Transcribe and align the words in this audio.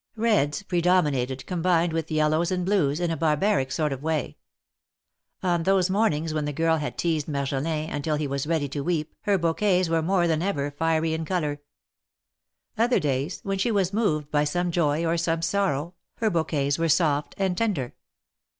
Reds 0.15 0.63
predominated, 0.63 1.45
combined 1.45 1.93
with 1.93 2.09
yellows 2.09 2.49
and 2.49 2.65
blues, 2.65 2.99
in 2.99 3.11
a 3.11 3.15
barbaric 3.15 3.71
sort 3.71 3.93
of 3.93 4.01
way. 4.01 4.35
On 5.43 5.61
those 5.61 5.91
mornings 5.91 6.33
when 6.33 6.45
the 6.45 6.51
girl 6.51 6.77
had 6.77 6.97
teased 6.97 7.27
Marjolin, 7.27 7.87
until 7.91 8.15
he 8.15 8.25
was 8.25 8.47
ready 8.47 8.67
to 8.69 8.83
weep, 8.83 9.13
her 9.25 9.37
bouquets 9.37 9.89
were 9.91 10.01
more 10.01 10.25
than 10.27 10.41
ever 10.41 10.71
fiery 10.71 11.13
in 11.13 11.23
color. 11.23 11.61
Other 12.79 12.99
days, 12.99 13.41
when 13.43 13.59
she 13.59 13.69
was 13.69 13.93
moved 13.93 14.31
by 14.31 14.43
some 14.43 14.71
joy 14.71 15.05
or 15.05 15.17
some 15.17 15.43
sorrow, 15.43 15.93
her 16.17 16.31
bouquets 16.31 16.79
were 16.79 16.89
soft 16.89 17.35
and 17.37 17.55
tender. 17.55 17.93